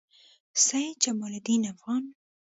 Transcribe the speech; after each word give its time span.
سعید 0.65 0.95
جمالدین 1.03 1.61
افغان 1.73 2.03